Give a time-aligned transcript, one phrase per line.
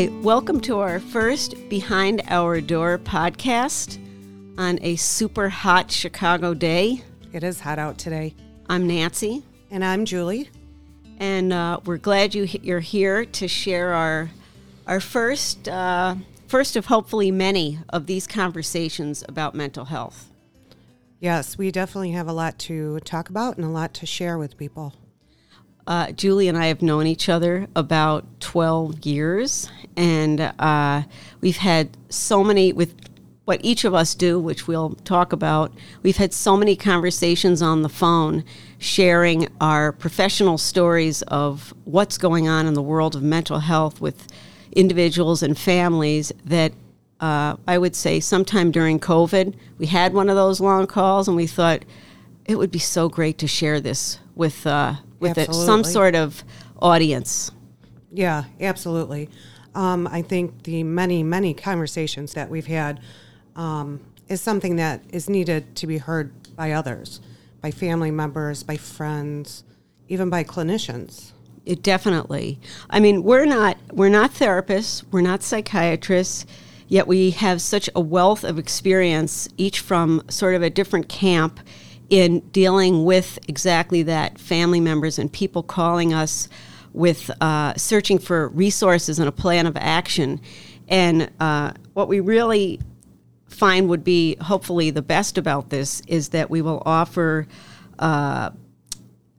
[0.00, 3.98] Hi, welcome to our first Behind Our Door podcast
[4.56, 7.02] on a super hot Chicago day.
[7.34, 8.34] It is hot out today.
[8.66, 10.48] I'm Nancy, And I'm Julie.
[11.18, 14.30] and uh, we're glad you you're here to share our
[14.86, 16.14] our first uh,
[16.46, 20.30] first of hopefully many of these conversations about mental health.
[21.18, 24.56] Yes, we definitely have a lot to talk about and a lot to share with
[24.56, 24.94] people.
[25.90, 31.02] Uh, Julie and I have known each other about 12 years, and uh,
[31.40, 32.94] we've had so many with
[33.44, 35.74] what each of us do, which we'll talk about.
[36.04, 38.44] We've had so many conversations on the phone
[38.78, 44.28] sharing our professional stories of what's going on in the world of mental health with
[44.70, 46.72] individuals and families that
[47.18, 51.36] uh, I would say sometime during COVID, we had one of those long calls and
[51.36, 51.84] we thought
[52.44, 56.42] it would be so great to share this with uh, with it, some sort of
[56.80, 57.52] audience.
[58.10, 59.28] Yeah, absolutely.
[59.74, 63.00] Um, I think the many, many conversations that we've had
[63.54, 67.20] um, is something that is needed to be heard by others,
[67.60, 69.64] by family members, by friends,
[70.08, 71.32] even by clinicians.
[71.66, 72.58] It definitely.
[72.88, 76.46] I mean, we're not we're not therapists, we're not psychiatrists,
[76.88, 81.60] yet we have such a wealth of experience, each from sort of a different camp,
[82.10, 84.38] in dealing with exactly that.
[84.38, 86.48] Family members and people calling us
[86.92, 90.40] with uh, searching for resources and a plan of action,
[90.88, 92.80] and uh, what we really
[93.46, 97.46] find would be hopefully the best about this is that we will offer
[97.98, 98.50] uh,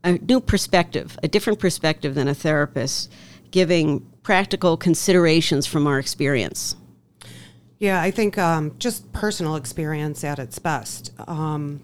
[0.03, 3.11] a new perspective, a different perspective than a therapist,
[3.51, 6.75] giving practical considerations from our experience.
[7.79, 11.11] Yeah, I think um, just personal experience at its best.
[11.27, 11.81] Um,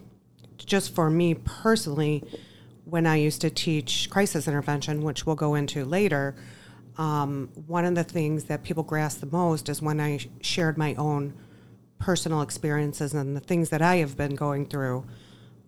[0.67, 2.23] just for me personally,
[2.85, 6.35] when I used to teach crisis intervention, which we'll go into later,
[6.97, 10.93] um, one of the things that people grasp the most is when I shared my
[10.95, 11.33] own
[11.99, 15.05] personal experiences and the things that I have been going through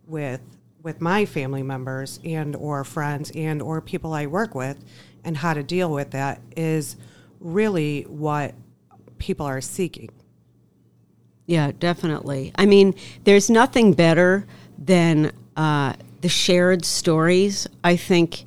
[0.05, 0.41] with
[0.81, 4.77] with my family members and or friends and or people I work with
[5.25, 6.95] and how to deal with that is
[7.41, 8.55] really what
[9.17, 10.09] people are seeking.
[11.45, 12.53] Yeah, definitely.
[12.55, 12.95] I mean,
[13.25, 14.47] there's nothing better
[14.79, 17.67] than uh, the shared stories.
[17.83, 18.45] I think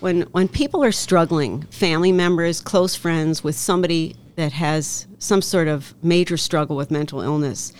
[0.00, 5.68] when when people are struggling, family members, close friends, with somebody that has some sort
[5.68, 7.72] of major struggle with mental illness,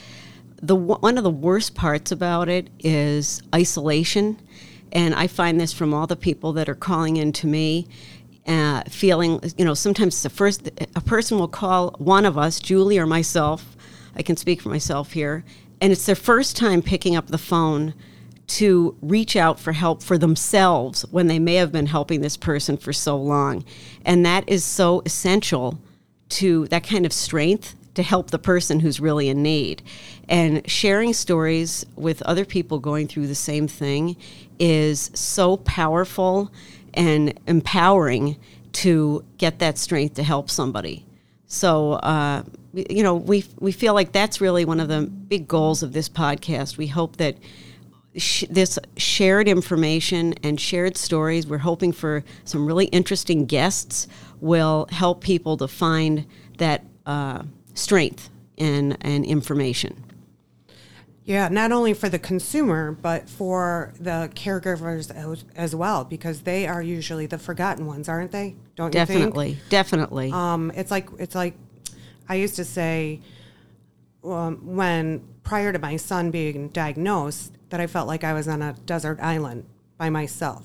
[0.63, 4.39] the one of the worst parts about it is isolation,
[4.93, 7.87] and I find this from all the people that are calling in to me.
[8.47, 12.99] Uh, feeling, you know, sometimes the first a person will call one of us, Julie
[12.99, 13.77] or myself,
[14.17, 15.45] I can speak for myself here,
[15.81, 17.95] and it's their first time picking up the phone
[18.47, 22.77] to reach out for help for themselves when they may have been helping this person
[22.77, 23.65] for so long.
[24.05, 25.79] And that is so essential
[26.31, 29.83] to that kind of strength to help the person who's really in need.
[30.29, 34.17] And sharing stories with other people going through the same thing
[34.59, 36.53] is so powerful
[36.95, 38.37] and empowering
[38.73, 41.05] to get that strength to help somebody.
[41.53, 45.83] So, uh, you know, we we feel like that's really one of the big goals
[45.83, 46.79] of this podcast.
[46.79, 47.37] We hope that
[48.17, 54.07] sh- this shared information and shared stories, we're hoping for some really interesting guests,
[54.41, 56.25] will help people to find
[56.59, 57.43] that uh,
[57.75, 60.05] strength and and information.
[61.25, 66.67] Yeah, not only for the consumer, but for the caregivers as, as well, because they
[66.67, 68.57] are usually the forgotten ones, aren't they?
[68.75, 69.21] Don't you think?
[69.21, 70.33] Definitely, definitely.
[70.33, 71.55] Um, it's like it's like
[72.29, 73.21] I used to say
[74.25, 78.63] um, when prior to my son being diagnosed that I felt like I was on
[78.63, 79.67] a desert island
[79.99, 80.65] by myself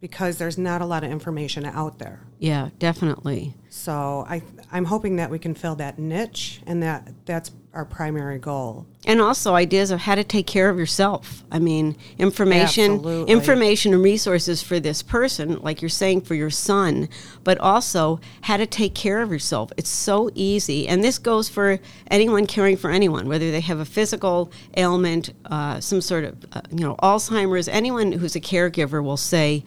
[0.00, 2.20] because there's not a lot of information out there.
[2.38, 3.54] yeah, definitely.
[3.70, 8.38] So I I'm hoping that we can fill that niche and that that's our primary
[8.38, 8.86] goal.
[9.06, 11.42] and also ideas of how to take care of yourself.
[11.50, 13.32] I mean, information, Absolutely.
[13.32, 17.08] information and resources for this person, like you're saying for your son,
[17.42, 19.72] but also how to take care of yourself.
[19.76, 21.80] It's so easy, and this goes for
[22.10, 26.60] anyone caring for anyone, whether they have a physical ailment, uh, some sort of, uh,
[26.70, 27.68] you know, Alzheimer's.
[27.68, 29.64] Anyone who's a caregiver will say,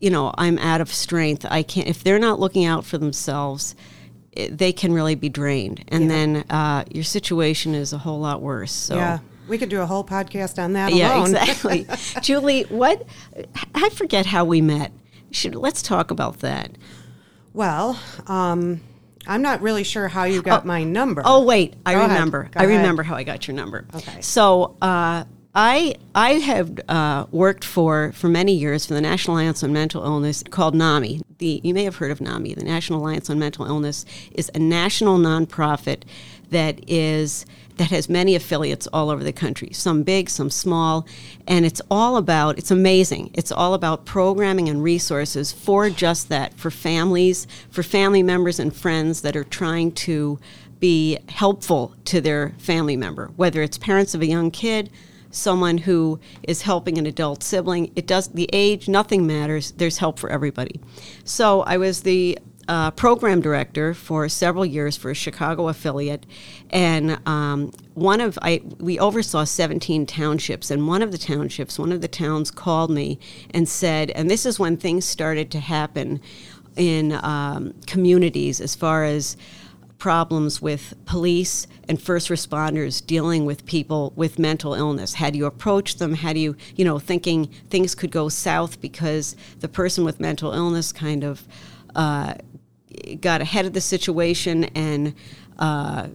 [0.00, 1.46] you know, I'm out of strength.
[1.48, 1.88] I can't.
[1.88, 3.74] If they're not looking out for themselves.
[4.32, 6.08] It- They can really be drained, and Yeah.
[6.08, 8.72] then uh, your situation is a whole lot worse.
[8.72, 11.34] So, Yeah, we could do a whole podcast on that yeah, alone.
[11.34, 11.86] exactly.
[12.22, 13.06] Julie, what?
[13.74, 14.92] I forget how we met.
[15.30, 16.72] Should let's talk about that.
[17.52, 18.80] Well, um,
[19.26, 21.22] I'm not really sure how you got my number.
[21.24, 22.50] Oh wait, I Go remember.
[22.54, 22.76] I ahead.
[22.78, 23.84] remember how I got your number.
[23.94, 24.20] Okay.
[24.22, 25.24] So uh,
[25.60, 30.04] I I have uh, worked for for many years for the National Alliance on Mental
[30.04, 31.20] Illness called NAMI.
[31.38, 32.54] The you may have heard of NAMI.
[32.54, 36.04] The National Alliance on Mental Illness is a national nonprofit
[36.50, 37.44] that is
[37.76, 41.08] that has many affiliates all over the country, some big, some small,
[41.48, 43.30] and it's all about it's amazing.
[43.34, 48.72] It's all about programming and resources for just that, for families, for family members and
[48.72, 50.38] friends that are trying to
[50.78, 54.88] be helpful to their family member, whether it's parents of a young kid,
[55.30, 57.92] someone who is helping an adult sibling.
[57.96, 59.72] It does the age, nothing matters.
[59.72, 60.80] There's help for everybody.
[61.24, 62.38] So I was the
[62.68, 66.26] uh, program director for several years for a Chicago affiliate,
[66.68, 71.92] and um, one of I we oversaw 17 townships, and one of the townships, one
[71.92, 73.18] of the towns called me
[73.50, 76.20] and said, and this is when things started to happen
[76.76, 79.36] in um, communities as far as
[79.98, 85.14] problems with police and first responders dealing with people with mental illness?
[85.14, 86.14] How do you approach them?
[86.14, 90.52] How do you, you know, thinking things could go south because the person with mental
[90.52, 91.46] illness kind of
[91.94, 92.34] uh,
[93.20, 95.14] got ahead of the situation and,
[95.58, 96.08] uh,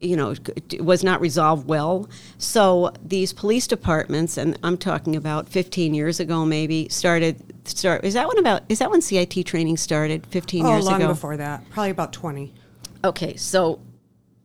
[0.00, 0.34] you know,
[0.78, 2.08] was not resolved well.
[2.38, 7.42] So these police departments, and I'm talking about 15 years ago, maybe started.
[7.66, 10.24] Start is that when about is that when CIT training started?
[10.26, 11.08] 15 oh, years long ago.
[11.08, 12.52] before that, probably about 20.
[13.06, 13.78] Okay, so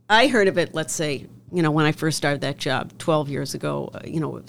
[0.08, 0.76] I heard of it.
[0.76, 3.90] Let's say you know when I first started that job 12 years ago.
[3.92, 4.40] Uh, you know,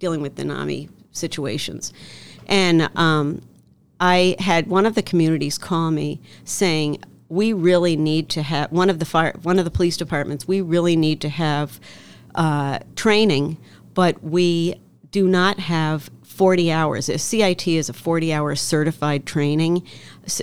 [0.00, 1.92] dealing with the NAMI situations,
[2.48, 3.42] and um,
[4.00, 8.90] I had one of the communities call me saying, "We really need to have one
[8.90, 10.48] of the fire, one of the police departments.
[10.48, 11.78] We really need to have
[12.34, 13.56] uh, training,
[13.94, 14.80] but we
[15.12, 17.08] do not have 40 hours.
[17.08, 19.86] A CIT is a 40 hour certified training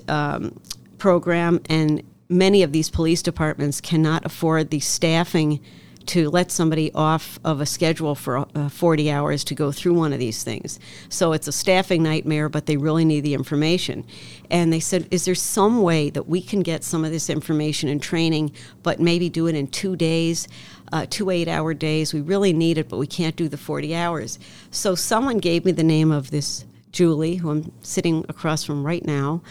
[0.07, 0.61] um,
[0.97, 5.59] program, and many of these police departments cannot afford the staffing
[6.07, 10.13] to let somebody off of a schedule for uh, 40 hours to go through one
[10.13, 10.79] of these things.
[11.09, 14.05] So it's a staffing nightmare, but they really need the information.
[14.49, 17.89] And they said, Is there some way that we can get some of this information
[17.89, 18.53] and training,
[18.83, 20.47] but maybe do it in two days?
[20.93, 22.13] Uh, two eight hour days.
[22.13, 24.39] We really need it, but we can't do the 40 hours.
[24.71, 26.63] So someone gave me the name of this
[26.93, 29.41] Julie, who I'm sitting across from right now,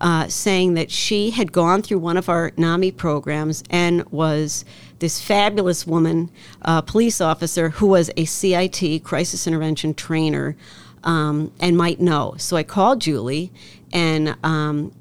[0.00, 4.64] uh, saying that she had gone through one of our NAMI programs and was
[4.98, 6.30] this fabulous woman,
[6.62, 10.56] uh, police officer, who was a CIT, crisis intervention trainer,
[11.04, 12.34] um, and might know.
[12.38, 13.52] So I called Julie
[13.92, 14.92] and um,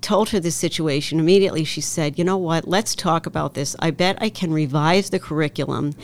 [0.00, 1.18] told her this situation.
[1.18, 2.68] Immediately she said, You know what?
[2.68, 3.74] Let's talk about this.
[3.78, 5.94] I bet I can revise the curriculum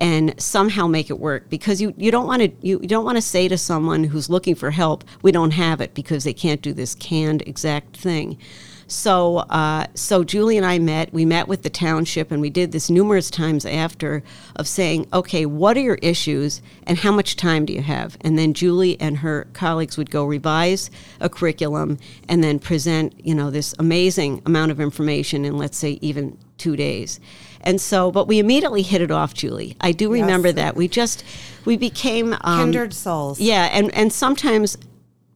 [0.00, 1.48] and somehow make it work.
[1.50, 4.54] Because you, you don't want to you, don't want to say to someone who's looking
[4.54, 8.38] for help we don't have it because they can't do this canned exact thing.
[8.86, 12.72] So uh, so Julie and I met we met with the township and we did
[12.72, 14.22] this numerous times after
[14.56, 18.16] of saying okay what are your issues and how much time do you have?
[18.22, 21.98] And then Julie and her colleagues would go revise a curriculum
[22.28, 26.76] and then present you know this amazing amount of information in let's say even two
[26.76, 27.20] days
[27.62, 29.76] and so, but we immediately hit it off, Julie.
[29.80, 30.56] I do remember yes.
[30.56, 30.76] that.
[30.76, 31.24] We just,
[31.64, 33.40] we became um, kindred souls.
[33.40, 34.78] Yeah, and and sometimes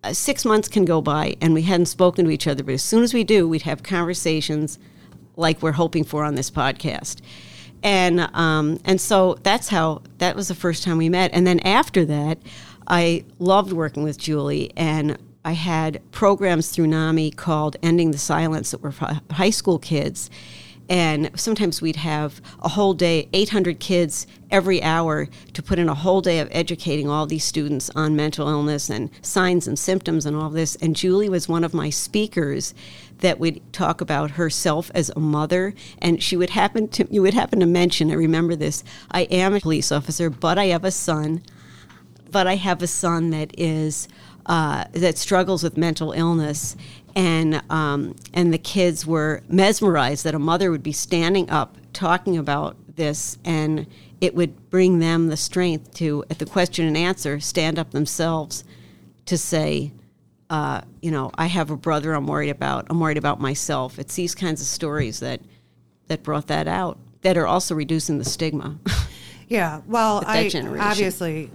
[0.02, 2.82] uh, six months can go by and we hadn't spoken to each other, but as
[2.82, 4.78] soon as we do, we'd have conversations
[5.36, 7.20] like we're hoping for on this podcast.
[7.82, 11.30] And um, and so that's how that was the first time we met.
[11.34, 12.38] And then after that,
[12.86, 18.70] I loved working with Julie and I had programs through NAMI called Ending the Silence
[18.70, 20.30] that were for high school kids
[20.88, 25.94] and sometimes we'd have a whole day 800 kids every hour to put in a
[25.94, 30.36] whole day of educating all these students on mental illness and signs and symptoms and
[30.36, 30.76] all this.
[30.76, 32.74] And julie was one of my speakers
[33.18, 35.74] that would talk about herself as a mother.
[35.98, 39.54] And she would happen to you would happen to mention i remember this i am
[39.54, 41.42] a police officer but i have a son
[42.30, 44.08] but i have a son that is
[44.46, 46.76] uh, that struggles with mental illness
[47.16, 52.36] and um, and the kids were mesmerized that a mother would be standing up talking
[52.36, 53.86] about this and
[54.20, 58.64] it would bring them the strength to at the question and answer stand up themselves
[59.26, 59.92] to say
[60.50, 62.86] uh, you know i have a brother i'm worried about.
[62.90, 63.98] I'm worried about myself.
[63.98, 65.40] It's these kinds of stories that
[66.08, 68.78] that brought that out that are also reducing the stigma.
[69.46, 71.50] Yeah well i obviously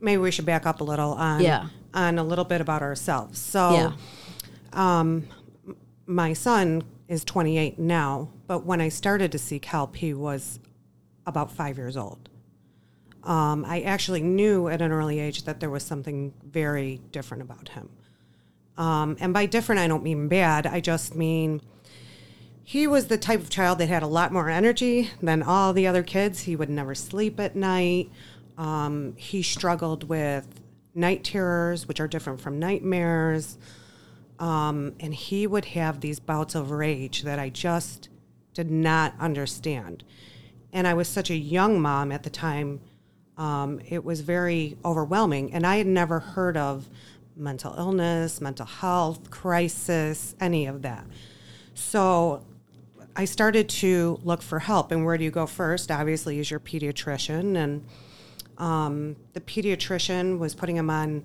[0.00, 1.68] maybe we should back up a little on yeah.
[1.94, 3.38] on a little bit about ourselves.
[3.38, 3.92] So yeah
[4.72, 5.26] um,
[6.06, 10.60] my son is 28 now, but when I started to seek help, he was
[11.26, 12.28] about five years old.
[13.24, 17.68] Um, I actually knew at an early age that there was something very different about
[17.70, 17.90] him.
[18.78, 20.66] Um, and by different, I don't mean bad.
[20.66, 21.60] I just mean
[22.64, 25.86] he was the type of child that had a lot more energy than all the
[25.86, 26.40] other kids.
[26.40, 28.10] He would never sleep at night.
[28.56, 30.46] Um, he struggled with
[30.94, 33.58] night terrors, which are different from nightmares.
[34.40, 38.08] Um, and he would have these bouts of rage that I just
[38.54, 40.02] did not understand.
[40.72, 42.80] And I was such a young mom at the time,
[43.36, 45.52] um, it was very overwhelming.
[45.52, 46.88] And I had never heard of
[47.36, 51.04] mental illness, mental health, crisis, any of that.
[51.74, 52.44] So
[53.16, 54.90] I started to look for help.
[54.90, 55.90] And where do you go first?
[55.90, 57.56] Obviously, is your pediatrician.
[57.56, 57.84] And
[58.58, 61.24] um, the pediatrician was putting him on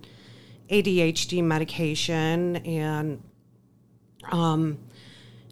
[0.69, 3.21] ADHD medication and
[4.31, 4.79] um,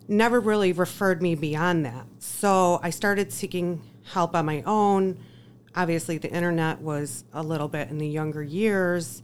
[0.07, 2.05] never really referred me beyond that.
[2.19, 5.17] So I started seeking help on my own.
[5.75, 9.23] Obviously, the internet was a little bit in the younger years.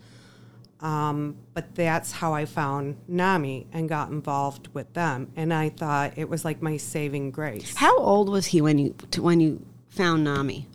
[0.82, 5.32] Um, but that's how I found NAMI and got involved with them.
[5.36, 7.76] And I thought it was like my saving grace.
[7.76, 10.68] How old was he when you when you found NAMI?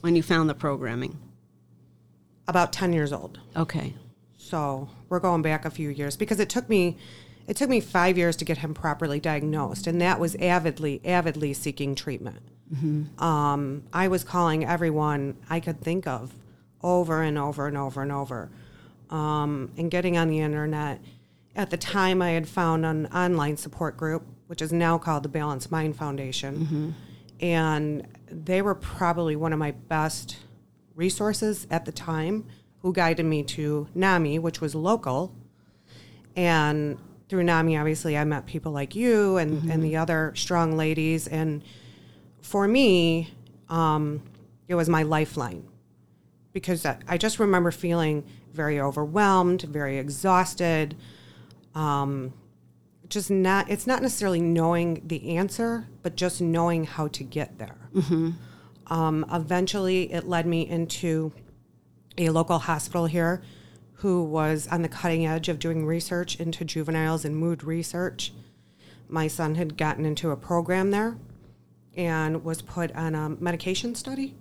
[0.00, 1.18] When you found the programming?
[2.48, 3.38] About 10 years old.
[3.54, 3.94] Okay.
[4.50, 6.98] So we're going back a few years because it took me
[7.46, 11.52] it took me five years to get him properly diagnosed, and that was avidly, avidly
[11.52, 12.40] seeking treatment.
[12.72, 13.22] Mm-hmm.
[13.22, 16.32] Um, I was calling everyone I could think of
[16.82, 18.50] over and over and over and over
[19.10, 21.00] um, and getting on the internet.
[21.56, 25.28] At the time, I had found an online support group, which is now called the
[25.28, 26.56] Balanced Mind Foundation.
[26.56, 26.90] Mm-hmm.
[27.44, 30.36] And they were probably one of my best
[30.94, 32.46] resources at the time
[32.82, 35.34] who guided me to NAMI, which was local.
[36.36, 39.70] And through NAMI, obviously, I met people like you and, mm-hmm.
[39.70, 41.26] and the other strong ladies.
[41.28, 41.62] And
[42.40, 43.32] for me,
[43.68, 44.22] um,
[44.68, 45.64] it was my lifeline
[46.52, 50.96] because I just remember feeling very overwhelmed, very exhausted.
[51.74, 52.32] Um,
[53.08, 57.88] just not, it's not necessarily knowing the answer, but just knowing how to get there.
[57.94, 58.30] Mm-hmm.
[58.92, 61.32] Um, eventually, it led me into
[62.18, 63.42] a local hospital here
[63.94, 68.32] who was on the cutting edge of doing research into juveniles and mood research.
[69.08, 71.18] My son had gotten into a program there
[71.96, 74.34] and was put on a medication study.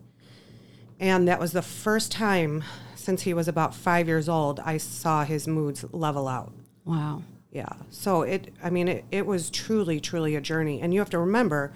[0.99, 2.63] And that was the first time
[2.95, 6.53] since he was about five years old, I saw his moods level out.
[6.85, 7.23] Wow.
[7.51, 7.69] Yeah.
[7.89, 10.81] So it, I mean, it, it was truly, truly a journey.
[10.81, 11.73] And you have to remember,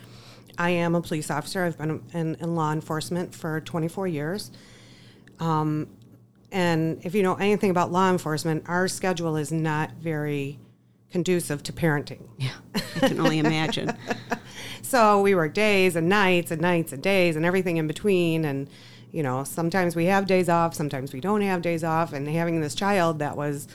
[0.58, 1.64] I am a police officer.
[1.64, 4.52] I've been in, in law enforcement for 24 years.
[5.44, 5.88] Um,
[6.52, 10.60] and if you know anything about law enforcement, our schedule is not very
[11.12, 12.28] conducive to parenting.
[12.38, 12.56] Yeah,
[13.02, 13.96] I can only imagine.
[14.82, 18.46] so we work days and nights and nights and days and everything in between.
[18.46, 18.70] And
[19.12, 22.14] you know, sometimes we have days off, sometimes we don't have days off.
[22.14, 23.68] And having this child that was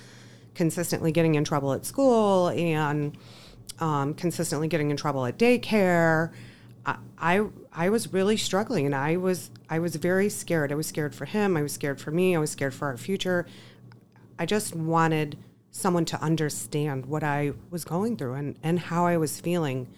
[0.54, 3.16] consistently getting in trouble at school and
[3.78, 6.32] um, consistently getting in trouble at daycare,
[6.88, 10.72] I, I I was really struggling, and I was I was very scared.
[10.72, 11.56] I was scared for him.
[11.56, 12.34] I was scared for me.
[12.34, 13.46] I was scared for our future.
[14.38, 15.36] I just wanted
[15.70, 19.88] someone to understand what I was going through and, and how I was feeling.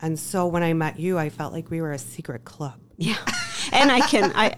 [0.00, 2.74] And so when I met you, I felt like we were a secret club.
[3.00, 3.14] Yeah.
[3.70, 4.56] and I can I,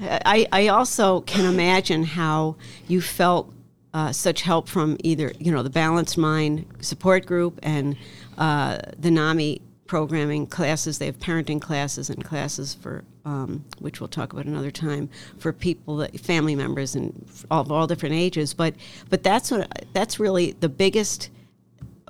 [0.00, 2.56] I I also can imagine how
[2.88, 3.52] you felt
[3.92, 7.96] uh, such help from either you know the Balanced Mind support group and
[8.38, 10.98] uh, the NAMI programming classes.
[10.98, 15.52] They have parenting classes and classes for um, which we'll talk about another time for
[15.52, 18.54] people that family members and all, of all different ages.
[18.54, 18.74] But
[19.10, 21.30] but that's what that's really the biggest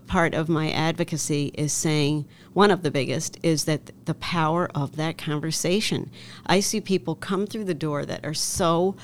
[0.06, 4.96] part of my advocacy is saying one of the biggest is that the power of
[4.96, 6.10] that conversation.
[6.46, 8.94] I see people come through the door that are so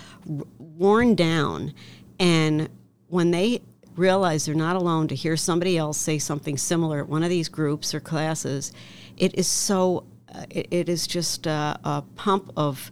[0.58, 1.74] worn down,
[2.18, 2.68] and
[3.08, 3.62] when they
[3.96, 7.48] realize they're not alone to hear somebody else say something similar at one of these
[7.48, 8.72] groups or classes,
[9.16, 12.90] it is so, uh, it, it is just a, a pump of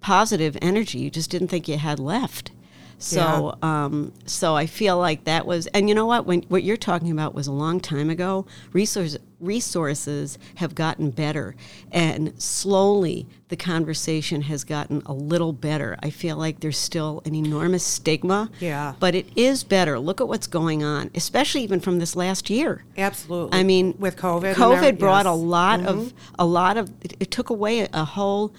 [0.00, 2.52] positive energy you just didn't think you had left.
[2.98, 3.84] So, yeah.
[3.84, 6.26] um, so I feel like that was, and you know what?
[6.26, 8.46] When what you're talking about was a long time ago.
[8.72, 11.54] Resources resources have gotten better,
[11.92, 15.96] and slowly the conversation has gotten a little better.
[16.02, 18.50] I feel like there's still an enormous stigma.
[18.60, 18.94] Yeah.
[18.98, 19.98] But it is better.
[19.98, 22.84] Look at what's going on, especially even from this last year.
[22.96, 23.58] Absolutely.
[23.58, 25.34] I mean, with COVID, COVID brought yes.
[25.34, 25.88] a lot mm-hmm.
[25.88, 26.90] of a lot of.
[27.02, 28.52] It, it took away a whole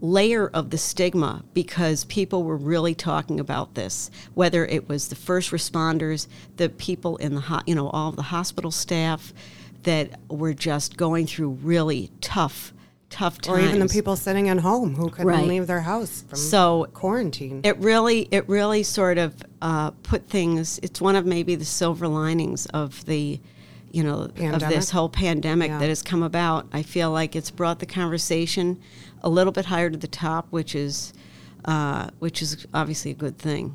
[0.00, 5.14] layer of the stigma because people were really talking about this whether it was the
[5.14, 9.32] first responders the people in the ho- you know all the hospital staff
[9.84, 12.72] that were just going through really tough
[13.08, 15.46] tough times or even the people sitting at home who couldn't right.
[15.46, 20.80] leave their house from so quarantine it really it really sort of uh, put things
[20.82, 23.40] it's one of maybe the silver linings of the
[23.92, 24.62] you know pandemic.
[24.62, 25.78] of this whole pandemic yeah.
[25.78, 28.80] that has come about i feel like it's brought the conversation
[29.24, 31.12] a little bit higher to the top, which is
[31.64, 33.74] uh, which is obviously a good thing.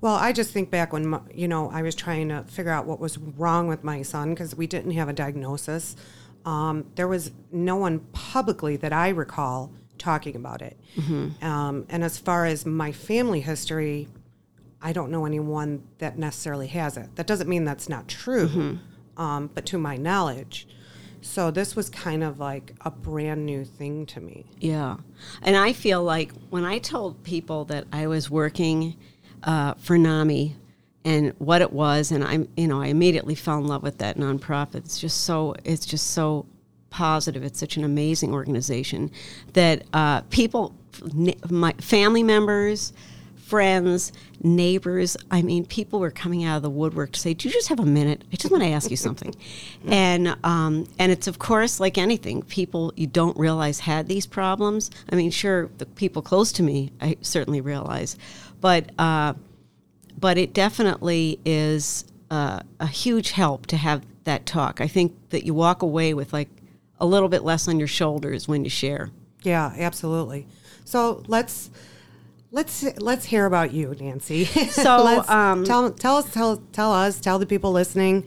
[0.00, 3.00] Well, I just think back when you know I was trying to figure out what
[3.00, 5.96] was wrong with my son because we didn't have a diagnosis.
[6.44, 10.78] Um, there was no one publicly that I recall talking about it.
[11.42, 14.08] Um, and as far as my family history,
[14.82, 17.16] I don't know anyone that necessarily has it.
[17.16, 18.78] That doesn't mean that's not true,
[19.16, 20.68] um, but to my knowledge.
[21.24, 24.44] So this was kind of like a brand new thing to me.
[24.60, 24.98] Yeah.
[25.42, 28.96] And I feel like when I told people that I was working
[29.42, 30.54] uh, for NAMI
[31.04, 34.18] and what it was, and I'm, you know, I immediately fell in love with that
[34.18, 34.76] nonprofit.
[34.76, 36.44] It's just so, it's just so
[36.90, 37.42] positive.
[37.42, 39.10] It's such an amazing organization
[39.54, 40.74] that uh, people,
[41.48, 42.92] my family members,
[43.54, 44.10] friends,
[44.42, 45.16] neighbors.
[45.30, 47.78] I mean, people were coming out of the woodwork to say, "Do you just have
[47.78, 48.24] a minute?
[48.32, 49.32] I just want to ask you something."
[49.86, 54.90] and um, and it's of course like anything, people you don't realize had these problems.
[55.12, 58.16] I mean, sure, the people close to me, I certainly realize,
[58.60, 59.34] but uh,
[60.18, 64.80] but it definitely is uh, a huge help to have that talk.
[64.80, 66.48] I think that you walk away with like
[66.98, 69.10] a little bit less on your shoulders when you share.
[69.44, 70.48] Yeah, absolutely.
[70.84, 71.70] So let's
[72.54, 74.44] let's let's hear about you, Nancy.
[74.70, 78.24] So, um, tell tell us tell tell us tell the people listening.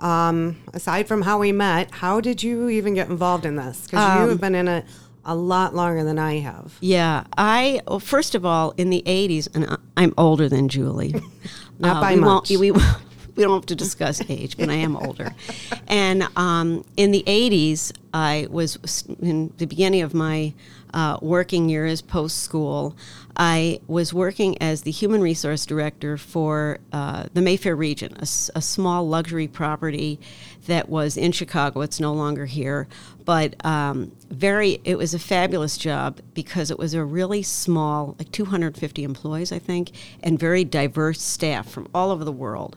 [0.00, 3.84] Um, aside from how we met, how did you even get involved in this?
[3.86, 4.84] Because Um, you have been in it
[5.24, 6.74] a lot longer than I have.
[6.80, 11.14] Yeah, I well, first of all in the '80s, and I- I'm older than Julie.
[11.78, 12.50] Not by we much.
[12.50, 12.70] Won't, we
[13.36, 15.34] we don't have to discuss age, but I am older.
[15.86, 18.78] And um, in the '80s, I was
[19.20, 20.52] in the beginning of my
[20.92, 22.96] uh, working years post school.
[23.36, 29.06] I was working as the human resource director for uh, the Mayfair Regent, a small
[29.06, 30.18] luxury property
[30.66, 31.82] that was in Chicago.
[31.82, 32.88] It's no longer here,
[33.24, 34.80] but um, very.
[34.84, 39.58] It was a fabulous job because it was a really small, like 250 employees, I
[39.58, 39.90] think,
[40.22, 42.76] and very diverse staff from all over the world.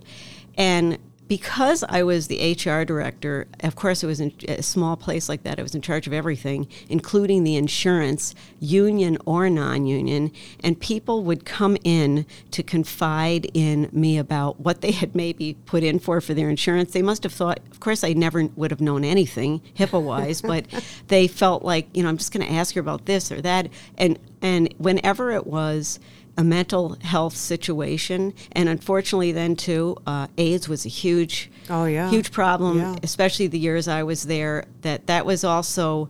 [0.57, 0.97] And
[1.29, 5.43] because I was the HR director, of course, it was in a small place like
[5.43, 5.59] that.
[5.59, 10.31] I was in charge of everything, including the insurance, union or non union.
[10.63, 15.83] And people would come in to confide in me about what they had maybe put
[15.83, 16.93] in for for their insurance.
[16.93, 20.65] They must have thought, of course, I never would have known anything HIPAA wise, but
[21.09, 23.69] they felt like, you know, I'm just going to ask her about this or that.
[23.99, 25.99] And, and whenever it was,
[26.39, 32.10] a mental health situation, and unfortunately, then too, uh, AIDS was a huge, Oh, yeah.
[32.10, 32.78] huge problem.
[32.80, 32.95] Yeah.
[33.04, 34.63] Especially the years I was there.
[34.84, 36.10] That that was also,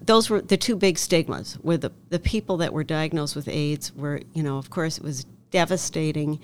[0.00, 1.58] those were the two big stigmas.
[1.64, 5.02] Were the the people that were diagnosed with AIDS were, you know, of course, it
[5.02, 6.38] was devastating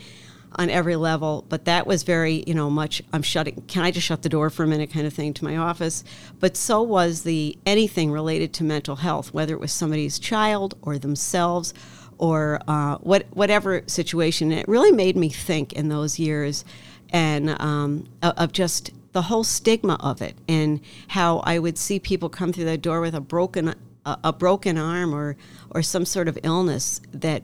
[0.56, 1.44] on every level.
[1.48, 3.00] But that was very, you know, much.
[3.12, 3.62] I'm shutting.
[3.68, 6.02] Can I just shut the door for a minute, kind of thing, to my office.
[6.40, 10.98] But so was the anything related to mental health, whether it was somebody's child or
[10.98, 11.72] themselves
[12.20, 14.52] or uh, what whatever situation.
[14.52, 16.64] It really made me think in those years,
[17.08, 21.98] and um, of of just the whole stigma of it, and how I would see
[21.98, 25.36] people come through the door with a broken a, a broken arm or
[25.70, 27.42] or some sort of illness that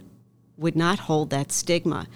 [0.58, 2.06] would not hold that stigma,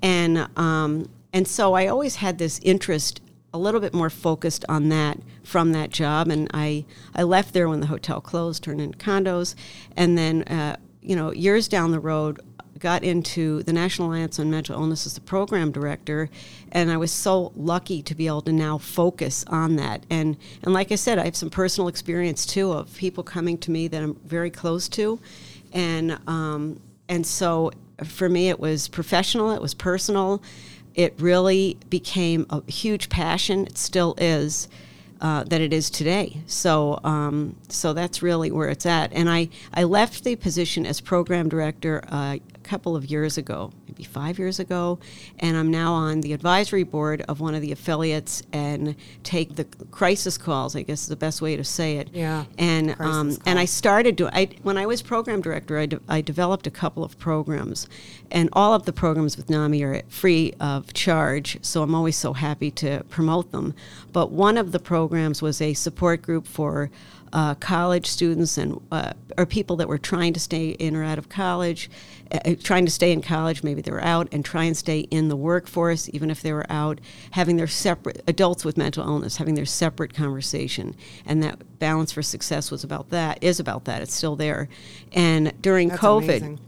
[0.00, 3.20] and um, and so I always had this interest
[3.52, 6.28] a little bit more focused on that from that job.
[6.28, 9.54] And I, I left there when the hotel closed, turned into condos,
[9.96, 12.40] and then, uh, you know, years down the road,
[12.78, 16.28] got into the National Alliance on Mental Illness as the program director,
[16.72, 20.04] and I was so lucky to be able to now focus on that.
[20.10, 23.70] And and like I said, I have some personal experience too of people coming to
[23.70, 25.20] me that I'm very close to,
[25.72, 27.70] and um, and so
[28.04, 30.42] for me it was professional, it was personal,
[30.94, 33.66] it really became a huge passion.
[33.66, 34.68] It still is.
[35.24, 36.36] Uh, that it is today.
[36.46, 39.10] So, um, so that's really where it's at.
[39.14, 44.02] And I, I left the position as program director uh, couple of years ago, maybe
[44.02, 44.98] five years ago,
[45.38, 49.64] and I'm now on the advisory board of one of the affiliates and take the
[49.90, 50.74] crisis calls.
[50.74, 52.08] I guess is the best way to say it.
[52.12, 56.00] Yeah, And um, and I started to I when I was program director, I, de-
[56.08, 57.88] I developed a couple of programs,
[58.30, 61.58] and all of the programs with NAMI are free of charge.
[61.62, 63.74] So I'm always so happy to promote them.
[64.12, 66.90] But one of the programs was a support group for
[67.34, 71.18] uh, college students and uh, or people that were trying to stay in or out
[71.18, 71.90] of college,
[72.30, 73.64] uh, trying to stay in college.
[73.64, 76.64] Maybe they were out and try and stay in the workforce, even if they were
[76.70, 77.00] out,
[77.32, 80.94] having their separate adults with mental illness, having their separate conversation,
[81.26, 83.42] and that balance for success was about that.
[83.42, 84.00] Is about that.
[84.00, 84.68] It's still there,
[85.12, 86.60] and during That's COVID amazing.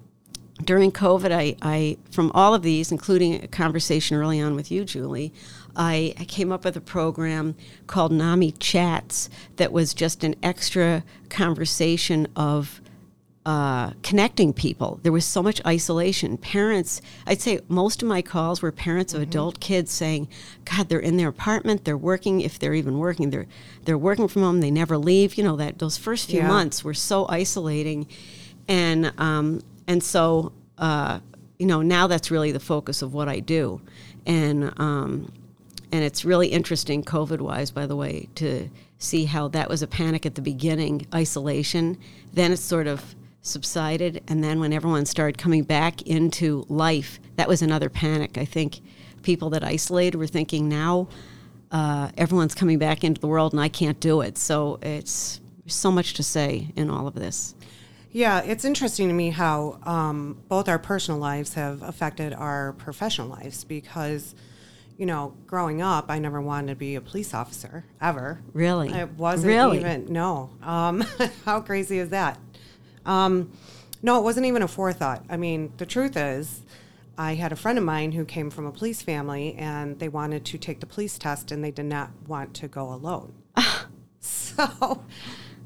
[0.64, 4.84] during COVID, I, I, from all of these, including a conversation early on with you,
[4.84, 5.32] Julie,
[5.76, 7.54] I, I came up with a program
[7.86, 12.80] called NAMI Chats that was just an extra conversation of
[13.44, 14.98] uh, connecting people.
[15.04, 16.36] There was so much isolation.
[16.36, 20.26] Parents, I'd say most of my calls were parents of adult kids saying,
[20.64, 21.84] "God, they're in their apartment.
[21.84, 22.40] They're working.
[22.40, 23.46] If they're even working, they're
[23.84, 24.60] they're working from home.
[24.60, 25.36] They never leave.
[25.36, 26.48] You know that those first few Yeah.
[26.48, 28.08] months were so isolating,
[28.66, 31.20] and um, and so uh,
[31.60, 33.80] you know now that's really the focus of what I do,
[34.26, 35.30] and um,
[35.96, 39.86] and it's really interesting, COVID wise, by the way, to see how that was a
[39.86, 41.96] panic at the beginning, isolation.
[42.34, 44.22] Then it sort of subsided.
[44.28, 48.36] And then when everyone started coming back into life, that was another panic.
[48.36, 48.80] I think
[49.22, 51.08] people that isolated were thinking now
[51.70, 54.36] uh, everyone's coming back into the world and I can't do it.
[54.36, 57.54] So it's so much to say in all of this.
[58.12, 63.28] Yeah, it's interesting to me how um, both our personal lives have affected our professional
[63.28, 64.34] lives because,
[64.96, 68.40] you know, growing up, I never wanted to be a police officer ever.
[68.52, 68.90] Really?
[68.90, 69.80] It wasn't Really?
[69.80, 70.50] even, no.
[70.62, 71.00] Um,
[71.44, 72.38] how crazy is that?
[73.04, 73.52] Um,
[74.02, 75.24] no, it wasn't even a forethought.
[75.28, 76.62] I mean, the truth is,
[77.18, 80.44] I had a friend of mine who came from a police family and they wanted
[80.46, 83.32] to take the police test and they did not want to go alone.
[84.20, 85.02] so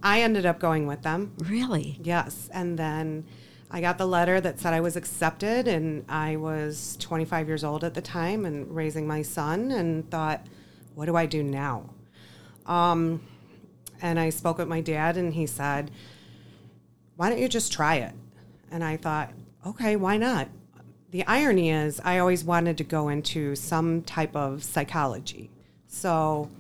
[0.03, 1.33] I ended up going with them.
[1.39, 1.99] Really?
[2.03, 2.49] Yes.
[2.53, 3.25] And then
[3.71, 7.85] I got the letter that said I was accepted, and I was 25 years old
[7.85, 10.45] at the time and raising my son, and thought,
[10.95, 11.91] what do I do now?
[12.67, 13.23] Um,
[14.03, 15.91] and I spoke with my dad, and he said,
[17.17, 18.15] why don't you just try it?
[18.71, 19.33] And I thought,
[19.67, 20.49] okay, why not?
[21.11, 25.51] The irony is, I always wanted to go into some type of psychology.
[25.87, 26.51] So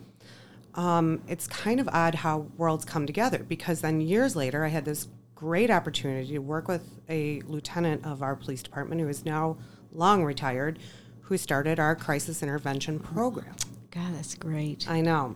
[0.75, 4.85] um, it's kind of odd how worlds come together because then years later, I had
[4.85, 5.09] this
[5.41, 9.57] great opportunity to work with a lieutenant of our police department who is now
[9.91, 10.79] long retired,
[11.23, 13.55] who started our crisis intervention program.
[13.91, 14.87] God, that's great.
[14.87, 15.35] I know.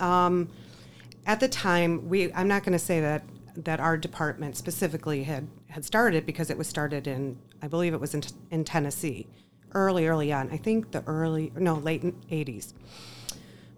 [0.00, 0.50] Um,
[1.24, 3.22] at the time, we I'm not going to say that
[3.56, 8.00] that our department specifically had had started because it was started in I believe it
[8.00, 9.28] was in, in Tennessee,
[9.72, 10.50] early early on.
[10.50, 12.72] I think the early no late 80s.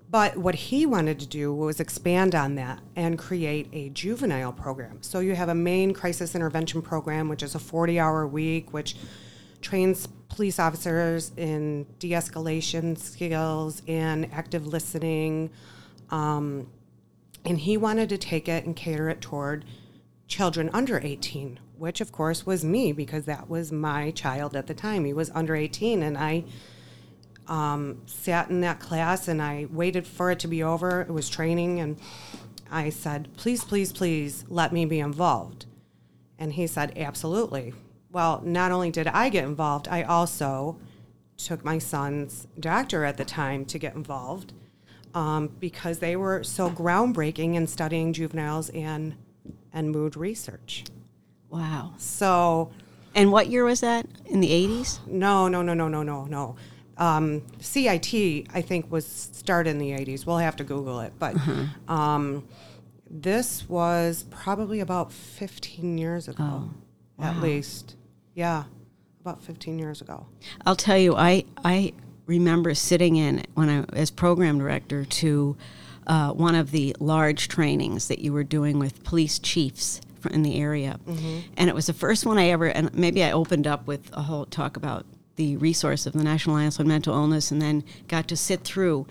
[0.08, 5.02] But what he wanted to do was expand on that and create a juvenile program.
[5.02, 8.96] So you have a main crisis intervention program, which is a 40 hour week, which
[9.60, 15.50] trains police officers in de escalation skills and active listening.
[16.10, 16.68] Um,
[17.44, 19.64] and he wanted to take it and cater it toward
[20.28, 24.74] children under 18, which of course was me because that was my child at the
[24.74, 25.04] time.
[25.04, 26.44] He was under 18, and I
[27.48, 31.02] um, sat in that class and I waited for it to be over.
[31.02, 31.98] It was training, and
[32.70, 35.66] I said, please, please, please let me be involved.
[36.38, 37.72] And he said, absolutely.
[38.10, 40.78] Well, not only did I get involved, I also
[41.36, 44.52] took my son's doctor at the time to get involved
[45.14, 49.14] um, because they were so groundbreaking in studying juveniles and
[49.72, 50.84] and mood research.
[51.50, 51.92] Wow.
[51.98, 52.70] So
[53.14, 54.06] And what year was that?
[54.26, 55.06] In the 80s?
[55.06, 56.56] no, no, no, no, no, no, no.
[56.98, 60.24] Um, CIT, I think, was started in the 80s.
[60.26, 61.12] We'll have to Google it.
[61.18, 61.36] But
[61.88, 62.46] um,
[63.08, 66.70] this was probably about 15 years ago,
[67.18, 67.96] at least.
[68.34, 68.64] Yeah,
[69.20, 70.26] about 15 years ago.
[70.64, 71.92] I'll tell you, I I
[72.26, 75.56] remember sitting in when I as program director to
[76.06, 80.58] uh, one of the large trainings that you were doing with police chiefs in the
[80.60, 80.98] area,
[81.56, 82.66] and it was the first one I ever.
[82.66, 85.06] And maybe I opened up with a whole talk about
[85.36, 89.06] the resource of the National Alliance on Mental Illness, and then got to sit through.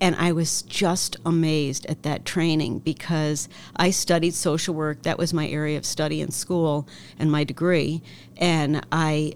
[0.00, 5.02] And I was just amazed at that training because I studied social work.
[5.02, 6.88] That was my area of study in school
[7.18, 8.02] and my degree.
[8.38, 9.34] And I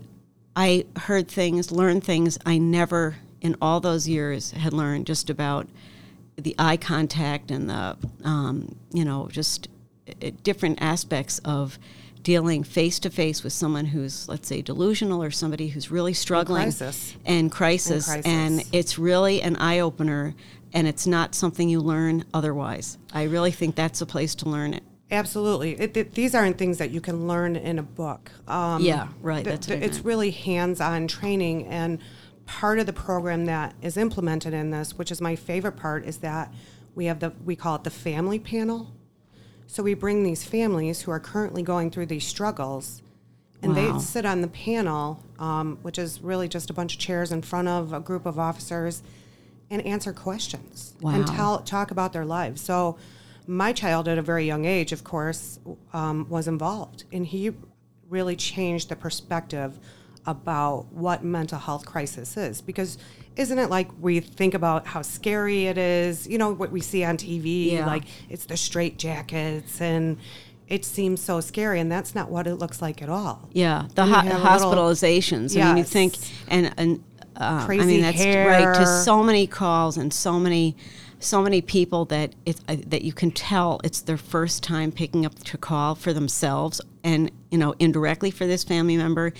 [0.56, 5.68] I heard things, learned things I never in all those years had learned just about
[6.36, 9.68] the eye contact and the, um, you know, just
[10.08, 11.78] uh, different aspects of
[12.24, 16.62] dealing face to face with someone who's, let's say, delusional or somebody who's really struggling
[16.64, 17.14] crisis.
[17.24, 18.06] and crisis.
[18.06, 18.26] crisis.
[18.26, 20.34] And it's really an eye opener,
[20.72, 22.98] and it's not something you learn otherwise.
[23.12, 24.82] I really think that's a place to learn it.
[25.10, 25.78] Absolutely.
[25.78, 28.32] It, it- these aren't things that you can learn in a book.
[28.48, 31.98] Um, Yeah, right, th- what I th- it's really hands-on training, and
[32.46, 36.16] part of the program that is implemented in this, which is my favorite part, is
[36.18, 36.52] that
[36.94, 38.92] we have the we call it the family panel.
[39.66, 43.02] So we bring these families who are currently going through these struggles,
[43.62, 43.92] and Wow.
[43.92, 47.42] they sit on the panel, um, which is really just a bunch of chairs in
[47.42, 49.02] front of a group of officers,
[49.70, 52.60] and answer questions and tell talk about their lives.
[52.60, 52.96] So,
[53.46, 55.58] my child at a very young age, of course,
[55.92, 57.52] um, was involved, and he
[58.08, 59.78] really changed the perspective
[60.26, 62.60] about what mental health crisis is.
[62.60, 62.96] Because
[63.36, 66.26] isn't it like we think about how scary it is?
[66.26, 67.86] You know what we see on TV, Yeah.
[67.86, 70.18] like it's the straight jackets and
[70.66, 73.48] it seems so scary, and that's not what it looks like at all.
[73.52, 75.60] Yeah, the ho- a little- hospitalizations.
[75.60, 76.14] I mean, you think,
[76.48, 77.02] and and
[77.36, 78.46] uh, I Crazy mean that's hair.
[78.48, 80.74] right to so many calls and so many,
[81.24, 85.24] so many people that it uh, that you can tell it's their first time picking
[85.26, 89.32] up to call for themselves and you know indirectly for this family member,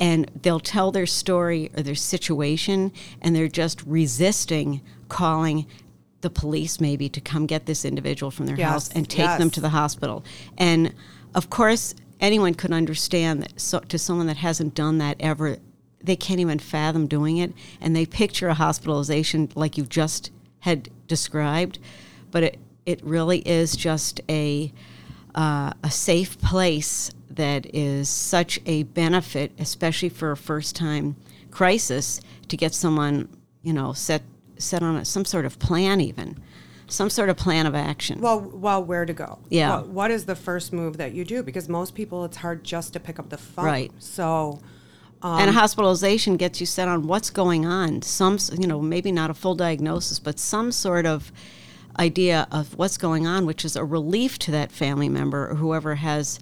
[0.00, 5.66] and they'll tell their story or their situation, and they're just resisting calling
[6.22, 9.50] the police maybe to come get this individual from their Yes, house and take them
[9.50, 10.24] to the hospital.
[10.56, 10.94] And
[11.34, 15.58] of course, anyone could understand that so, to someone that hasn't done that ever,
[16.02, 17.52] they can't even fathom doing it.
[17.80, 21.78] And they picture a hospitalization like you just had described.
[22.30, 24.72] But it, it really is just a,
[25.34, 31.16] uh, a safe place that is such a benefit, especially for a first time
[31.50, 33.28] crisis, to get someone,
[33.62, 34.22] you know, set,
[34.56, 36.38] set on a, some sort of plan, even.
[36.88, 38.20] Some sort of plan of action.
[38.20, 39.38] Well, well, where to go?
[39.50, 39.76] Yeah.
[39.76, 41.42] What, what is the first move that you do?
[41.42, 43.64] Because most people, it's hard just to pick up the phone.
[43.64, 43.92] Right.
[43.98, 44.60] So,
[45.22, 48.02] um, and hospitalization gets you set on what's going on.
[48.02, 51.32] Some, you know, maybe not a full diagnosis, but some sort of
[51.98, 55.94] idea of what's going on, which is a relief to that family member or whoever
[55.94, 56.40] has,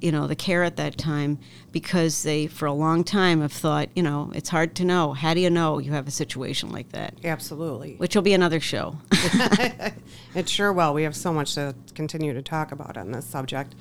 [0.00, 1.38] you know, the care at that time,
[1.72, 5.12] because they, for a long time, have thought, you know, it's hard to know.
[5.12, 7.14] How do you know you have a situation like that?
[7.24, 7.96] absolutely.
[7.96, 8.98] Which will be another show.
[10.32, 10.94] It sure will.
[10.94, 13.74] We have so much to continue to talk about on this subject.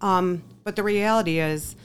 [0.00, 1.76] Um, but the reality is,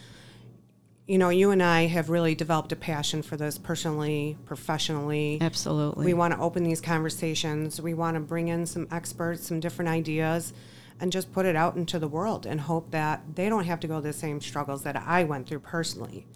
[1.09, 5.39] you know, you and I have really developed a passion for this personally, professionally.
[5.41, 6.05] Absolutely.
[6.05, 7.81] We want to open these conversations.
[7.81, 10.53] We want to bring in some experts, some different ideas,
[10.99, 13.87] and just put it out into the world and hope that they don't have to
[13.87, 16.27] go the same struggles that I went through personally.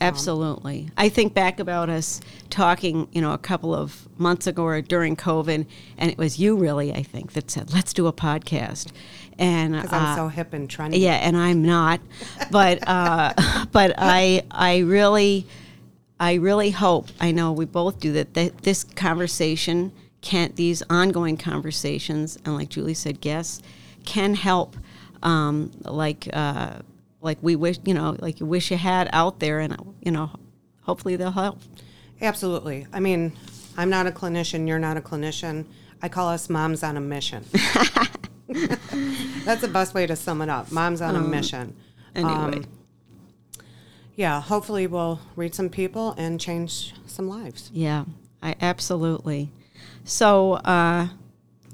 [0.00, 0.90] Absolutely.
[0.96, 5.16] I think back about us talking, you know, a couple of months ago or during
[5.16, 5.66] COVID,
[5.98, 8.90] and it was you really, I think, that said, let's do a podcast.
[9.38, 10.98] And Because I'm uh, so hip and trendy.
[11.00, 12.00] yeah, and I'm not,
[12.50, 13.32] but uh,
[13.72, 15.46] but I I really
[16.20, 21.36] I really hope I know we both do that that this conversation can these ongoing
[21.36, 23.62] conversations and like Julie said, guests
[24.04, 24.76] can help
[25.22, 26.80] um, like uh,
[27.22, 30.30] like we wish you know like you wish you had out there and you know
[30.82, 31.60] hopefully they'll help.
[32.20, 32.86] Absolutely.
[32.92, 33.32] I mean,
[33.76, 35.64] I'm not a clinician, you're not a clinician.
[36.02, 37.44] I call us moms on a mission.
[39.44, 40.70] That's the best way to sum it up.
[40.70, 41.76] Moms on a mission.
[42.14, 42.32] Anyway.
[42.32, 42.64] Um,
[44.14, 47.70] yeah, hopefully we'll reach some people and change some lives.
[47.72, 48.04] Yeah,
[48.42, 49.50] I absolutely.
[50.04, 51.08] So, uh,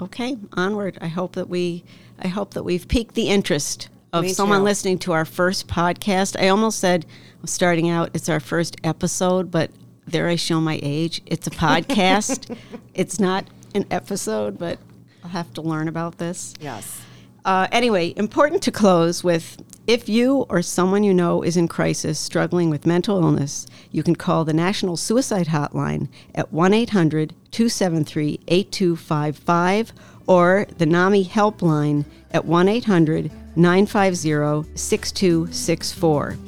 [0.01, 0.99] okay, onward.
[1.01, 1.85] I hope that we,
[2.19, 4.65] I hope that we've piqued the interest of Me someone too.
[4.65, 6.41] listening to our first podcast.
[6.41, 7.07] I almost said,
[7.45, 9.71] starting out, it's our first episode, but
[10.07, 11.21] there I show my age.
[11.27, 12.57] It's a podcast.
[12.95, 13.45] it's not
[13.75, 14.79] an episode, but
[15.23, 16.55] I'll have to learn about this.
[16.61, 17.03] Yes.
[17.45, 22.19] Uh, anyway, important to close with if you or someone you know is in crisis
[22.19, 28.41] struggling with mental illness, you can call the National Suicide Hotline at 1 800 273
[28.49, 29.93] 8255
[30.27, 36.39] or the NAMI Helpline at 1 800 950 6264.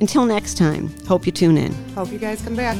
[0.00, 1.72] Until next time, hope you tune in.
[1.94, 2.76] Hope you guys come back.